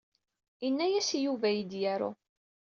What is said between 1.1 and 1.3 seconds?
i